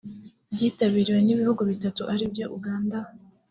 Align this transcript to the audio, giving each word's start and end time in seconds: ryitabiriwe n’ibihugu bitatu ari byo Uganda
ryitabiriwe 0.53 1.19
n’ibihugu 1.23 1.61
bitatu 1.71 2.01
ari 2.13 2.25
byo 2.31 2.45
Uganda 2.57 2.97